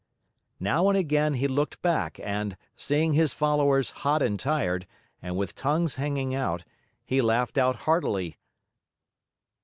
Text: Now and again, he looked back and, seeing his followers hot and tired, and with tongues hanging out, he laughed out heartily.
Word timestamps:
Now 0.59 0.89
and 0.89 0.97
again, 0.97 1.35
he 1.35 1.47
looked 1.47 1.79
back 1.83 2.19
and, 2.23 2.57
seeing 2.75 3.13
his 3.13 3.35
followers 3.35 3.91
hot 4.01 4.23
and 4.23 4.39
tired, 4.39 4.87
and 5.21 5.37
with 5.37 5.53
tongues 5.53 5.93
hanging 5.93 6.33
out, 6.33 6.63
he 7.05 7.21
laughed 7.21 7.59
out 7.59 7.75
heartily. 7.85 8.39